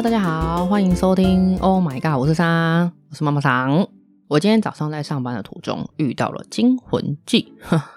[0.00, 1.58] 大家好，欢迎收听。
[1.58, 3.84] Oh my god，我是莎，我是妈妈桑。
[4.28, 7.52] 我今天早上在上班的途中遇到了惊魂记。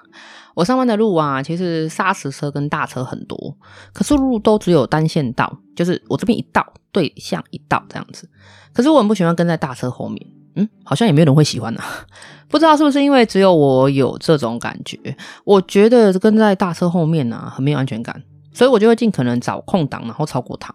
[0.55, 3.55] 我上班的路啊，其实砂石车跟大车很多，
[3.94, 8.27] 可是路都只有单线道，就是我这边一道对向一道这样子。
[8.73, 11.83] 可是我很不喜欢跟在大车后面，嗯，好像也没有人会喜欢啊。
[12.49, 14.97] 不知道是不是因为只有我有这种感觉？
[15.45, 20.73] 我觉得跟在大车后面啊，很没有安全感，所以我就会尽可能找空档，然后超过它。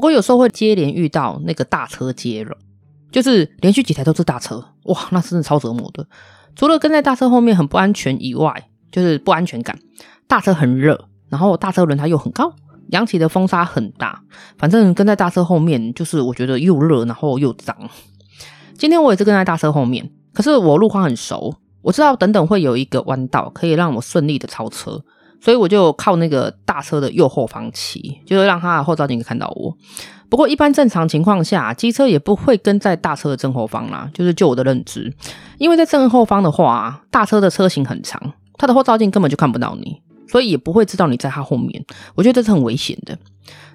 [0.00, 2.56] 不过有时候会接连遇到那个大车接龙，
[3.12, 6.06] 就是连续几台都是大车，哇，那真的超折磨的。
[6.56, 9.78] 除了跟在大车后面很不安全以外，就是不安全感。
[10.26, 12.50] 大车很热，然后大车轮胎又很高，
[12.92, 14.22] 扬起的风沙很大。
[14.56, 17.76] 反正跟在大车后面，就是我觉得又热，然后又脏。
[18.78, 25.04] 今天我也是跟在大车后面，可是我路况很熟，我知道等等会有一个弯道可以让我顺利的超车，
[25.40, 29.76] 所以我就靠那个大车的右后方骑，就是让它的后照镜看到我。
[30.28, 35.12] 不过一般正常情况下，机车也不会跟在大车的正后方啦，就是就我的认知，
[35.58, 38.32] 因为在正后方的话，大车的车型很长。
[38.56, 41.82] 他的后照镜根本就看不到你，所以也不会知道你在他后面。
[42.14, 43.18] 我觉得这是很危险的。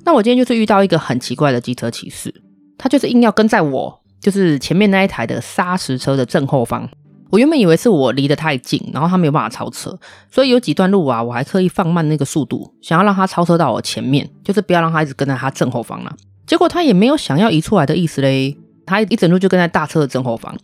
[0.03, 2.31] 那我今天就是遇到一个很奇怪的机车骑士，
[2.77, 6.87] 他就是硬要跟在我，就是前面那一台的砂石车的正后方。
[7.35, 9.93] 我原本以为是我离得太近，然后他没有办法超车，
[10.31, 16.15] 所以有几段路啊，我还刻意放慢那个速度，想要让他超车到我前面，就是不要让他一直跟在他正后方了。
[16.47, 20.55] 结果他也没有想要移出来的意思嘞，他一整路就跟在大车的正后方。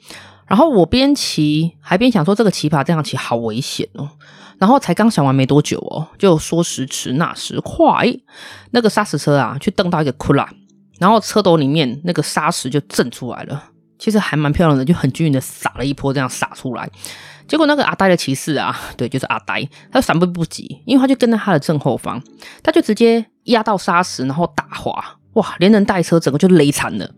[0.48, 4.08] 然后我边骑还边想说，这个骑法这样骑好危险哦。
[4.58, 8.08] 然后才刚想完没多久哦，就说时迟那时快，
[8.72, 10.48] 那个砂石车啊，去蹬到一个窟窿，
[11.00, 13.62] 然后车斗里面那个砂石就震出来了。
[14.02, 16.90] 其实还蛮漂亮的，就很均匀的撒了一波，这样撒出来。
[17.48, 22.20] 结果那个阿呆的骑士啊，对，就是阿呆，他就闪避不及，因为他就跟在他的正后方，
[22.64, 27.12] 他就直接压到砂石，然后打滑，哇，连人带车整个就雷惨了。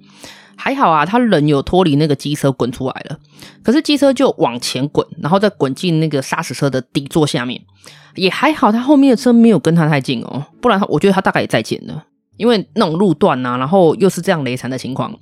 [0.57, 3.17] 还好啊，他人有脱离那个机车滚出来了，
[3.63, 7.61] 可是机车就往前滚，然后再滚进那个砂石车的底座下面。
[8.15, 12.03] 也还好，他后面的车没有跟他太近哦，不然我觉得他大概也在前了。
[12.35, 15.15] 因为那种路段啊，然后又是这样雷残的情况，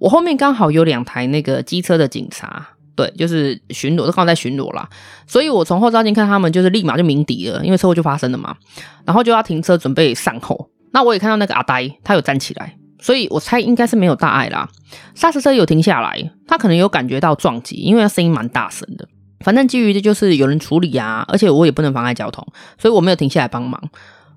[0.00, 2.66] 我后面刚好有两台那个机车的警察，
[2.96, 4.88] 对，就是巡逻，都刚好在巡逻啦。
[5.26, 8.56] 所以我从后照镜看他们，就是立马就鸣笛了，因为车祸就发生了嘛，
[9.04, 10.70] 然后就要停车准备善后。
[10.92, 12.74] 那我也看到那个阿呆，他有站起来。
[12.98, 14.68] 所以我猜应该是没有大碍啦。
[15.14, 19.08] 砂石车有停下来，他可能有感觉到撞击，因为他声音蛮大声的。
[19.44, 22.46] 反正基于这就是有人处理啊，而且我也不能妨碍交通，
[22.78, 23.80] 所以我没有停下来帮忙。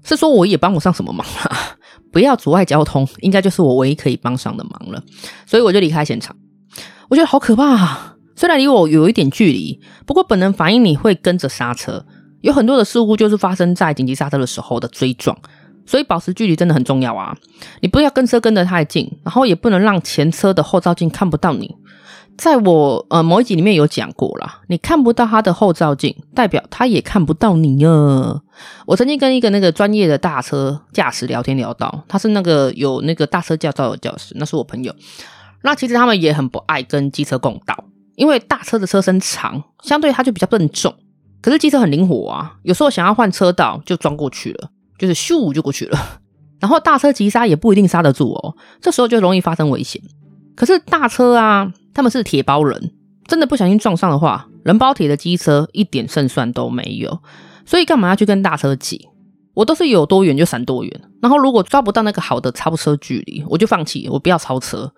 [0.05, 1.57] 是说我也帮不上什么忙啊，
[2.13, 5.03] 不要阻碍交通，应该就是我唯一可以帮上的忙了。
[5.45, 6.33] 所以我就离开现场。
[7.09, 8.15] 我觉得好可怕啊！
[8.35, 12.05] 虽然离我有一点距离，不过本能反应你会跟着刹车。
[12.41, 15.37] 有很多的事故就是发生在紧急刹车的时候的追撞。
[15.85, 17.35] 所以保持距离真的很重要啊！
[17.81, 21.75] 你不要跟车跟得太近，然后也不能让前车的后照镜看不到你。
[22.37, 28.42] 在我呃某一集里面有讲过啦，你看不到他的后照镜，代表他也看不到你啊。
[28.85, 34.93] 我曾经跟一个那个专业的大车驾驶聊天聊到，他是那个有那个大车驾照的教师，那是我朋友。
[35.61, 40.93] 那其实他们也很不爱跟机车共道，因为大车的车身长，相对它就比较笨重。
[41.41, 44.69] 可是机车很灵活啊，有时候想要换车道就钻过去了。
[44.95, 45.99] 就是咻就过去了，
[46.61, 50.01] 然后大车急刹也不一定刹得住哦，这时候就容易发生危险。
[50.55, 52.93] 可是大车啊，他们是铁包人，
[53.27, 57.19] 真的不小心撞上的话，人包铁的机车一点胜算都没有。
[57.65, 59.07] 所以干嘛要去跟大车挤？
[59.53, 61.01] 我都是有多远就闪多远。
[61.21, 64.91] 然后如果抓不到那个好的超车距离，我就放弃，我不要超车，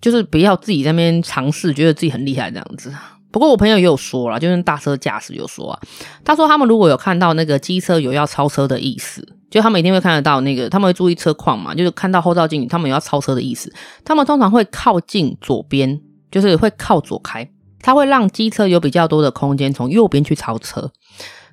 [0.00, 2.92] 就是不要自己在那边尝试，觉得自己很厉害这样子。
[3.30, 5.80] 不过我朋友也有说了，就是大车驾驶有说啊，
[6.24, 9.26] 他说他们如果有看到那个机车有要超车的意思。
[9.50, 13.70] 就他们一定会看得到那个，他们会注意车况嘛，就是看到后照镜，他们有要超车的意思。
[14.02, 16.00] 他们通常会靠近左边，
[16.30, 17.46] 就是会靠左开，
[17.82, 20.90] 他会让机车有比较多的空间从右边去超车。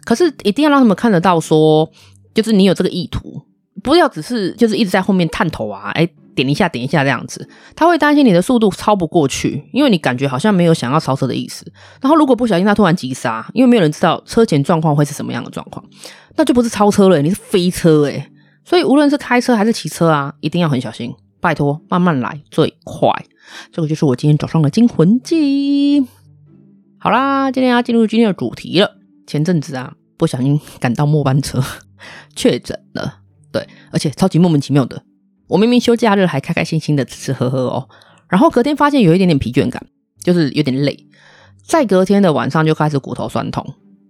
[0.05, 1.89] 可是一定要让他们看得到说，
[2.33, 3.41] 就是你有这个意图，
[3.83, 6.09] 不要只是就是一直在后面探头啊，哎。
[6.35, 7.45] 点一下，点一下这样子，
[7.75, 11.69] 他会担心你的速度超不过去，因为你感觉好像没有想要超车的意思。
[11.99, 15.83] 然后如果不小心他突然急刹，因为没有人知道车前状况会是什么样的状况，
[16.37, 18.31] 那就不是超车了，你是飞车诶。
[18.63, 23.11] 所以无论是开车还是骑车啊，一定要很小心，拜托慢慢来最快。
[23.73, 26.05] 这个就是我今天早上的惊魂记。
[26.99, 28.98] 好啦，今天要进入今天的主题了。
[29.29, 31.63] 前阵子啊，不小心赶到末班车，
[32.35, 33.19] 确诊了，
[33.51, 35.03] 对，而且超级莫名其妙的。
[35.47, 37.87] 我明明休假日还开开心心的吃吃喝喝哦，
[38.27, 39.85] 然后隔天发现有一点点疲倦感，
[40.23, 41.07] 就是有点累。
[41.61, 43.63] 再隔天的晚上就开始骨头酸痛，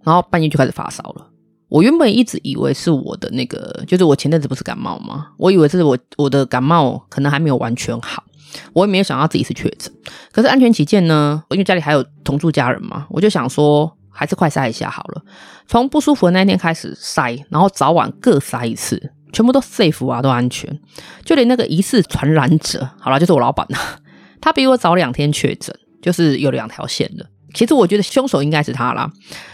[0.06, 1.28] 然后半夜就开始发烧了。
[1.68, 5.28] 我原本一直以为是我的那个，就是我前阵子不是感冒吗？
[5.38, 8.24] 我以为是我我的感冒可能还没有完全好，
[8.72, 9.92] 我也没有想到自己是确诊。
[10.32, 15.22] 可是安全起见呢，因为家里还有同住家人嘛，我就想说还是快筛一下好了。
[15.68, 20.80] 从不舒服的那一天开始筛，然后早晚各筛一次，全部都 safe 啊，都安全。
[21.24, 23.78] 就连那个疑似传染者，好了，就是我老板呐，
[24.42, 27.26] 他比我早两天确诊，就是有两条线的。
[27.54, 29.12] 其实我觉得凶手应该是他啦。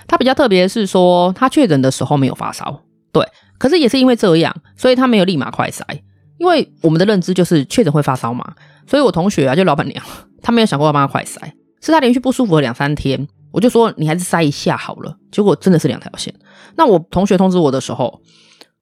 [0.07, 2.81] 他比较特别是说，他确诊的时候没有发烧，
[3.11, 3.25] 对。
[3.57, 5.81] 可是也是因为这样，所以他没有立马快筛。
[6.37, 8.53] 因为我们的认知就是确诊会发烧嘛，
[8.85, 10.03] 所以我同学啊，就老板娘，
[10.41, 11.39] 他没有想过要帮他快筛。
[11.81, 13.25] 是他连续不舒服了两三天，
[13.55, 15.17] 我就说你还是筛一下好了。
[15.31, 16.33] 结果真的是两条线。
[16.75, 18.21] 那我同学通知我的时候，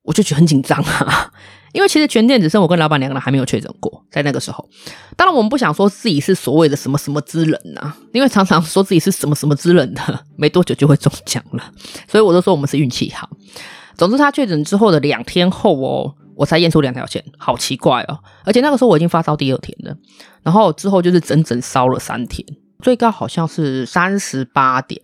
[0.01, 1.31] 我就觉得很紧张啊。
[1.73, 4.67] 因为其实全店只剩我跟老板两个人还没有确诊过，在那个时候，
[5.15, 11.63] 当然我们不想说自己是所谓的什么什么之人呐、因为常常说自己是什么什么之人的，没多久就会中奖了，
[12.07, 13.29] 所以我都说我们是运气好。
[13.95, 19.95] 总之他确诊之后的两天后哦，我才验出两条线，好奇怪哦，而且那个时候我已经发烧第二天了，
[20.43, 22.45] 然后之后就是整整烧了三天。
[22.83, 25.01] 最高好像是三十八点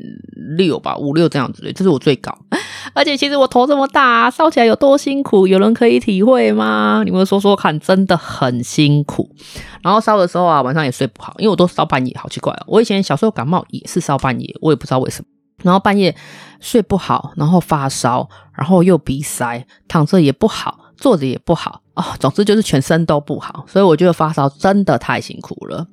[0.58, 2.38] 六吧，五六这样子的，这是我最高。
[2.94, 7.04] 而且其实我头这么大，烧起来有多辛苦，有人可以体会吗？
[7.06, 9.34] 你们说说看，真的很辛苦。
[9.82, 12.64] 然后烧的时候啊，晚上也睡不好，因为我都烧半夜，好奇怪哦。
[12.68, 15.28] 我以前小时候感冒也是烧半夜，我也不知道为什么。
[15.64, 16.14] 然后半夜
[16.60, 23.64] 睡不好，然后发烧，然后又鼻塞，躺着也不好，坐着也不好哦，总之就是全身都不好。
[23.68, 25.88] 所以我觉得发烧真的太辛苦了。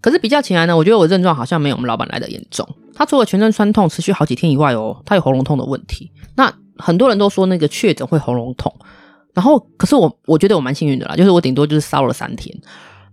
[0.00, 2.66] 可是比较起来呢，我觉得我症状好像没有我们老板来的严重。
[2.94, 6.10] 他除了全身酸痛持续好几天以外哦，他有喉咙痛的问题。
[6.36, 8.74] 那很多人都说那个确诊会喉咙痛，
[9.34, 12.54] 然后可是我我觉得我蛮幸运的啦，就是我顶多就是烧了三天，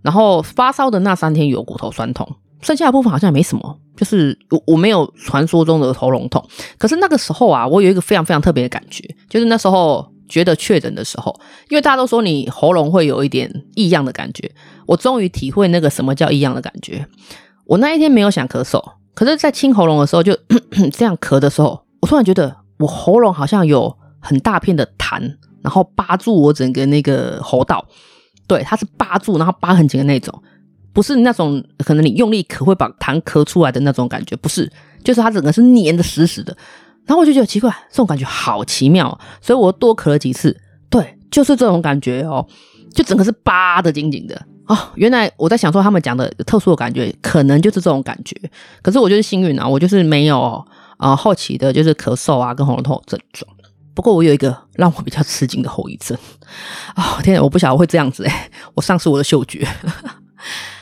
[0.02, 2.26] 然后发烧的那三天有骨头酸痛，
[2.60, 6.46] 剩下的部分好像没什么，就是我我没有传说中的喉咙痛。
[6.78, 10.06] 可是那个时候啊，我有一个非常非常特别的感觉，就是那时候。
[10.28, 11.34] 觉得确诊的时候，
[11.70, 14.50] 因为大家都说你喉咙会有一点异样的感觉，
[14.86, 17.06] 我终于体会那个什么叫异样的感觉。
[17.66, 18.82] 我那一天没有想咳嗽，
[19.14, 25.20] 可是，在清喉咙的时候，就咳 咳这样咳的时候，我突然觉得我喉咙好像有很大片的痰，
[25.62, 27.84] 然后扒住我整个那个喉道。
[28.46, 30.42] 对，它是扒住，然后扒很紧的那种，
[30.94, 34.70] 不是那种可能你用力咳会把痰咳出来的那种感觉，不是，
[35.04, 36.56] 就是它整个是粘的死死的。
[37.08, 40.56] 然后我就觉得奇怪，这种感觉好奇妙，所以我多咳了几次。
[40.88, 42.46] 对，就是这种感觉哦，
[42.94, 44.78] 就整个是扒的紧紧的哦。
[44.94, 48.36] 原来我在想说他们讲的特殊的感觉，可能就是这种感觉。
[48.82, 50.40] 可是我就是幸运啊，我就是没有
[50.98, 53.50] 啊、呃、后期的就是咳嗽啊跟喉咙痛症状。
[53.94, 56.16] 不过我有一个让我比较吃惊的后遗症
[56.94, 57.20] 啊、哦！
[57.20, 59.66] 天哪，我不晓得我会这样子哎，我丧失我的嗅觉。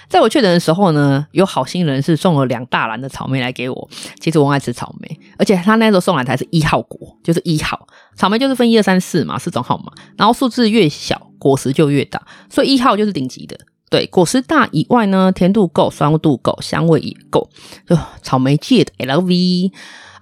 [0.08, 3.88] 在我确诊的时候呢，有好心人士送了两大篮的草莓来给我。
[4.20, 13.58] 其实我爱吃草莓，而且他那时候送来的还是一号果，就是一号草莓，就是分一二三四嘛，四种号码，然后数字越小，果实就越大，所以一号就是顶级的。
[13.88, 17.48] 对，果实大以外呢，甜度够，酸度够，香味也够，
[17.86, 19.70] 就草莓界的 LV。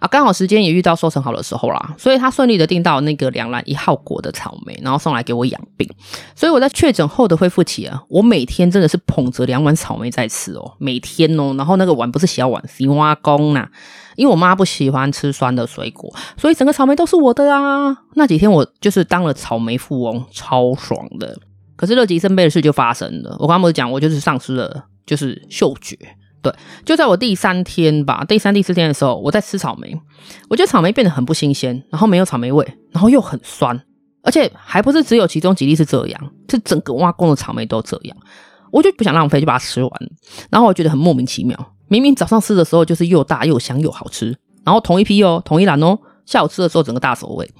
[0.04, 5.88] 啊，刚好时间也遇到收成好的时候啦，所以他顺利的订到那个两篮一号果的草莓，然后送来给我养病。
[6.36, 13.66] 所以我在确诊后的恢复期啊，我每天真的是捧着两碗草莓在吃哦，每天哦，然后那个碗不是小碗，是碗公呐，
[14.16, 17.96] 因为我妈不喜欢吃酸的水果，所以整个草莓都是我的啊。
[18.12, 21.34] 那几天我就是当了草莓富翁，超爽的。
[21.76, 25.96] 可是乐极生悲的事就发生了，我刚刚不是讲我就是丧失了就是嗅觉。
[26.44, 29.98] 对，就在我第三天吧，第三、第四天的时候，我在吃草莓，
[30.50, 33.80] 我觉得草莓变得很不新鲜，然后没有草莓味，然后又很酸，
[34.22, 38.16] 而且还不是只有其中几粒是这样，是整个挖工的草莓都这样，
[38.70, 39.90] 我就不想浪费，就把它吃完。
[40.50, 41.58] 然后我觉得很莫名其妙，
[41.88, 47.50] 明明早上吃的时候就是又大又香又好吃，然后同一批哦，同一篮哦，下午吃的时候整个大手味，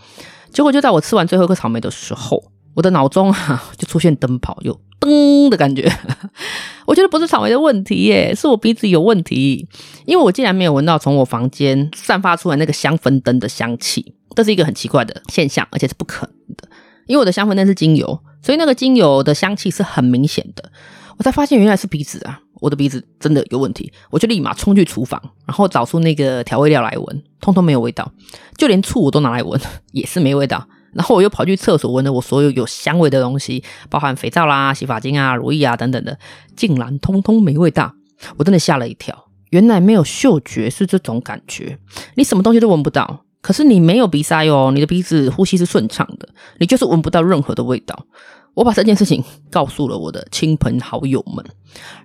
[0.51, 2.43] 结果就在我吃完最后一颗草莓的时候，
[2.75, 5.91] 我的脑中、啊、就出现灯泡，又噔的感觉。
[6.87, 9.67] 我觉得不是草莓的问题耶，是我鼻子有问题。
[10.05, 16.69] 因为我竟然没有闻到从我房间散发出来那个香氛灯的香气，这是一个很奇怪的现象，而且是不可能的。
[17.07, 20.71] 因为我的香氛灯是精油，所以那个精油的香气是很明显的。
[21.17, 23.93] 我才发现原来是鼻子啊，我的鼻子真的有问题。
[24.11, 28.11] 我就立马冲去厨房，然后找出那个调味料来闻，通通没有味道，
[28.59, 29.61] 就连醋我都拿来闻，
[29.93, 30.67] 也是没味道。
[30.95, 36.19] 然后我又跑去厕所闻了我所有有香味的东西，包含肥皂啦、洗发精啊、乳液啊等等的，
[36.57, 37.93] 竟然通通没味道，
[38.37, 39.27] 我真的吓了一跳。
[39.51, 41.79] 原来没有嗅觉是这种感觉，
[42.17, 48.07] 你什么东西都闻不到，可是你没有鼻塞哦，你的鼻子呼吸是顺畅的，你就是闻不到任何的味道。
[48.55, 51.45] 我把这件事情告诉了我的亲朋好友们，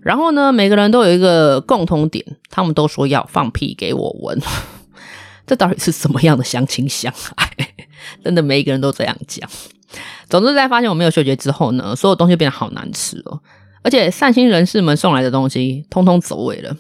[0.02, 4.40] 然后呢，每个人都有一个共同点，他们都说要放屁给我闻，
[5.50, 7.50] 这到底是什么样的相亲相爱？
[8.24, 9.50] 真的每一个人都这样讲。
[10.30, 13.42] 总之，在发现我没有嗅觉之后呢，所有东西变得好难吃哦，
[13.82, 16.76] 而且善心人士们送来的东西通通走味了。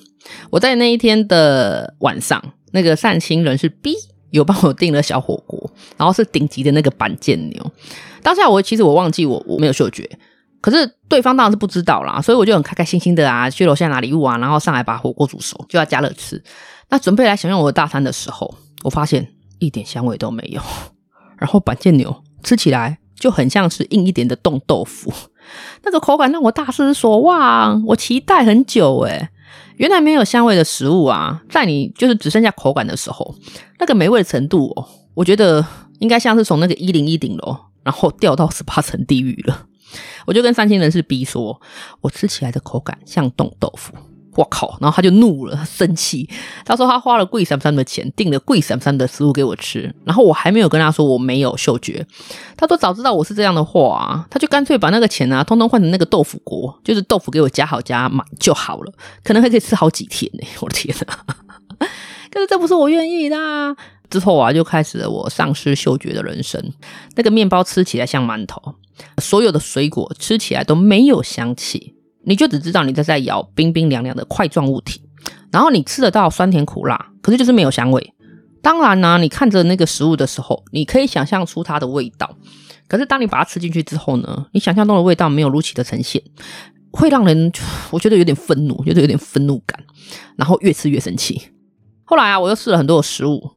[0.51, 2.39] 我在那一天的晚上，
[2.73, 3.95] 那个善心人士 B
[4.29, 7.71] 有帮我订了小火锅，然后是顶级的那个板腱牛。
[8.21, 10.07] 当下我其实我忘记我我没有嗅觉，
[10.61, 16.39] 可是对方当然是不知道啦，所以我就很开开心心的啊，去楼下拿礼物啊，然后上来把火锅煮熟，就要加热吃。
[16.89, 20.61] 那准备来享用我的大餐的时候，我发现一点香味都没有，
[21.37, 25.13] 然后板腱牛吃起来就很像是硬一点的冻豆腐，
[25.83, 29.29] 那个口感让我大失所望，我期待很久诶。
[29.77, 33.33] 原来没有香味的食物啊，在你就是只剩下口感的时候，
[33.79, 35.65] 那个美味的程度哦，我觉得
[35.99, 39.67] 应该像是从那个一零一顶楼，然后掉到十八层地狱了。
[40.25, 41.59] 我就跟三星人士 B 说，
[42.01, 43.93] 我吃起来的口感像冻豆腐。
[44.35, 44.77] 我靠！
[44.79, 46.29] 然后他就怒了，他生气。
[46.65, 52.05] 他说他花了贵三三的钱订了贵三三的食物给我吃，然后我还没有跟他说我没有嗅觉。
[52.55, 58.93] 他说早知道我是这样的话啊，他就干脆把那个钱啊，通通换成那个豆腐锅，就是豆腐给我加好加满就好了，
[59.23, 60.47] 可能还可以吃好几天呢。
[60.61, 61.35] 我的天哪！
[62.31, 63.75] 可是这不是我愿意的啊。
[64.09, 66.73] 之后啊，就开始了我丧失嗅觉的人生。
[67.15, 68.75] 那个面包吃起来像馒头，
[69.21, 71.95] 所有的水果吃起来都没有香气。
[72.23, 75.01] 你就只知道你在在咬冰冰凉凉的块状物体，
[75.51, 78.13] 然后你吃得到酸甜苦辣，可是就是没有香味。
[78.61, 82.35] 当然呢、你看着那个食物的时候，你可以想象出它的味道，
[82.87, 86.21] 可是当你把它吃进去之后呢，你想象中的味道没有如期的呈现，
[86.91, 87.51] 会让人
[87.89, 89.81] 我觉得有点愤怒，觉得有点愤怒感，
[90.35, 91.41] 然后越吃越生气。
[92.03, 93.51] 后来啊，我又试了很多的食物，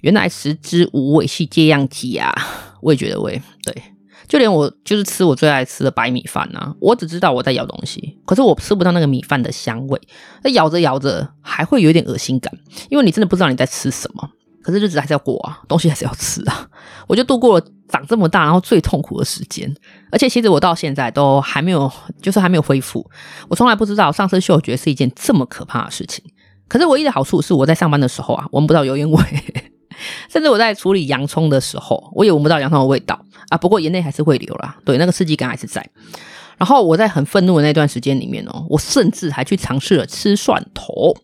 [0.00, 2.34] 原来食之无味，系这样子啊，
[2.82, 3.97] 味觉的味，对。
[4.28, 10.00] 就连我就是吃我最爱吃的白米饭啊，我只知道我在咬东西，可是我吃不到那个米饭的香味。
[10.42, 12.52] 那咬着咬着还会有点恶心感，
[12.90, 14.28] 因为你真的不知道你在吃什么。
[14.60, 16.68] 可是日子还是要过啊，东西还是要吃啊。
[17.08, 19.74] 我就度过了长这么大然后最痛苦的时间，
[20.12, 23.08] 而且其实我到现在都还没有，就是还没有恢复。
[23.48, 26.22] 我从来不知道丧失嗅觉是一件这么可怕的事情。
[26.68, 29.24] 可是唯一的好处是我在上班的时候啊，闻不到油烟味。
[30.28, 33.58] 甚至我在处理洋葱的时候，我也闻不到洋葱的味道啊。
[33.58, 35.88] 不过眼泪还是会流啦，对，那个刺激感还是在。
[36.56, 41.16] 然后我在很愤怒的那段时间里面哦，我甚至还去尝试了吃蒜头。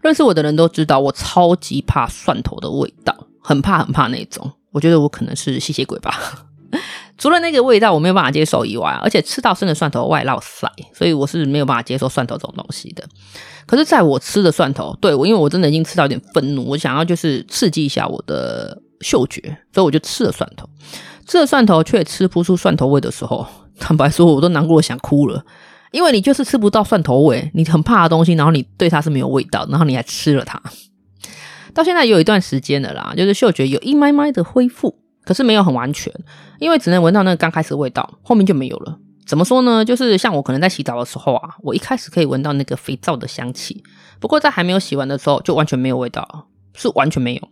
[0.00, 4.50] 认识我的人都知道，我超级怕蒜头的味道，很怕很怕那种。
[4.70, 6.18] 我觉得我可能是吸血鬼吧。
[7.20, 13.04] 除了那个味道我没有办法接受以外，而且吃到生的蒜头外落腮，所以我是没有办法接受蒜头这种东西的。
[13.66, 19.42] 可是，在我吃的蒜头，对，我因为我真的已经吃到有点愤怒，我想要就是刺激一下我的嗅觉，
[19.74, 20.66] 所以我就吃了蒜头。
[21.26, 23.46] 吃了蒜头却吃不出蒜头味的时候，
[23.78, 25.44] 坦白说，我都难过的想哭了。
[25.92, 30.58] 因为你就是吃不到蒜头味，你很怕的东西，然后你对它是没有味道，然后你还吃了它。
[31.74, 34.96] 到现在有一段时间了啦，就是嗅觉有一麦麦的恢复。
[35.30, 36.12] 可是没有很完全，
[36.58, 38.98] 因为只能闻到那个刚开始的味道，后面就没有了。
[39.24, 39.84] 怎么说呢？
[39.84, 43.80] 就是像我可能在洗澡的时候啊，我一开始可以闻到那个肥皂的香气，
[44.18, 47.48] 不过在还没有洗完的时候就完全没有味道，是完全没有。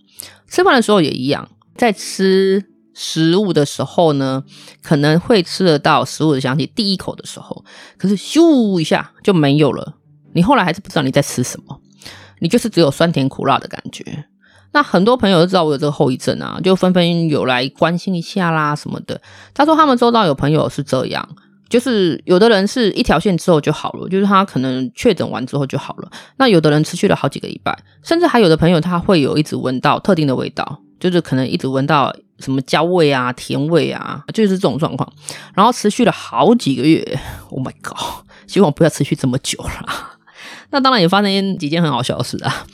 [0.49, 4.43] 吃饭的时候也一样，在吃食物的时候呢，
[4.83, 7.65] 可能会吃得到食物的香气，第一口的时候，
[7.97, 9.95] 可是咻一下就没有了。
[10.33, 11.81] 你后来还是不知道你在吃什么，
[12.41, 14.25] 你就是只有酸甜苦辣的感觉。
[14.73, 19.21] 那很多朋友都知道我有这个后遗症啊，就纷纷有来关心一下啦什么的。
[19.55, 21.27] 他说他们周遭有朋友是这样，
[21.69, 26.11] 就是有的人是一条线之后就好了，就是他可能确诊完之后就好了。
[26.37, 35.11] 那有的人持续了好几个礼拜，甚至还有的朋友他会有一直闻到特定的味道，就是可能一直闻到什么焦味啊、甜味啊，就是这种状况，
[35.55, 37.19] 然后持续了好几个月。
[37.51, 37.97] Oh my god！
[38.47, 40.19] 希望不要持续这么久了。
[40.71, 42.67] 那当然也发生几件很好笑的事啊。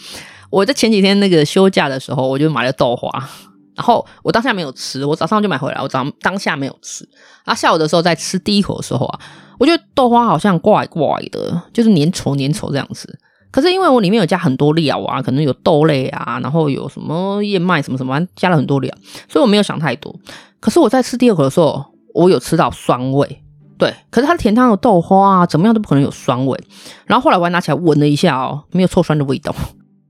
[0.54, 3.10] 我在前几天那个休假的时候，我就买了豆花，
[3.74, 7.08] 然后我当下没有吃，我早上就买回来，我早上当下没有吃。
[7.44, 9.20] 然后下午的时候在吃第一口的时候啊，
[9.58, 13.18] 我觉得豆花好像怪怪的，就是粘稠粘稠这样子。
[13.50, 18.92] 可是因为我里面有加很多料啊，可能有豆类啊，然后有什么燕麦什么什么，加了很多料，
[19.28, 20.14] 所以我没有想太多。
[20.60, 21.84] 可是我在吃第二口的时候，
[22.14, 23.42] 我有吃到酸味，
[23.76, 23.92] 对。
[24.10, 26.58] 可是它的甜汤有豆花啊，怎么样都不可能有酸味。
[27.06, 29.54] 然后后来我还拿起来闻了一下哦，没有臭酸的味道。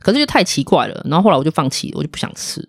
[0.04, 2.62] 可是就太奇怪了，然后后来我就放弃，我就不想吃。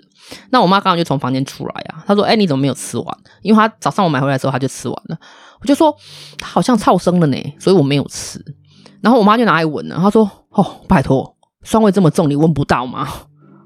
[0.51, 5.17] 那我妈刚刚就从房间出来啊，她说：“哎、你怎么没有吃完？”因为她早上我买回来之后，她就吃完了。
[5.59, 5.93] 我就说
[6.39, 8.43] ：“她好像超生了呢，所以我没有吃。”
[9.01, 13.07] 然后我妈就拿来闻了，她说：“哦，拜托，酸味这么重，你闻不到吗？”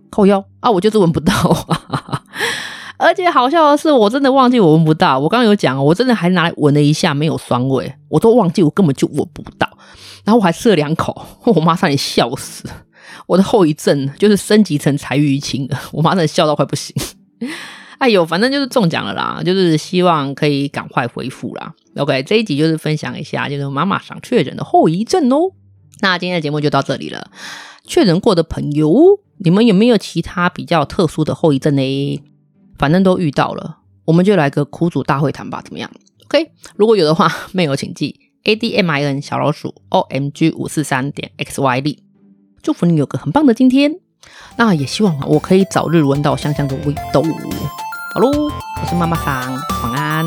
[0.10, 1.34] 靠腰啊，我就是闻不到。
[2.98, 5.18] 而且好笑的是，我真的忘记我闻不到。
[5.18, 9.70] 我刚刚有讲，我真的还拿来闻了一下，没有酸味，我都忘记我根本就闻不到。
[10.26, 12.68] 然后我还吃了两口，我妈差点笑死。
[13.28, 16.96] 我的后遗症就是升级成柴鱼情了， 我妈真的笑到快不行
[18.00, 21.74] 哎呦，反正就是中奖了啦，就是希望可以赶快恢复啦。
[21.98, 25.52] OK，这一集就是分享一下，就是妈妈想确诊的后遗症哦。
[26.02, 27.30] 那今天的节目就到这里了。
[27.86, 32.24] 确诊过的朋友，你们有没有其他比较特殊的后遗症呢？
[32.78, 35.92] 反正都遇到了，我们就来个苦主大会谈吧，怎么样
[36.28, 42.09] ？OK，如果有的话， 没有请记 A D M I N 小老鼠 O M G 五四三点 X Y Z。
[42.62, 43.96] 祝福你有个很棒的今天。
[44.58, 47.22] 那也希望我可以早日闻到香香的味道。
[48.14, 48.52] 好喽，
[48.82, 50.26] 我是妈妈桑，晚安。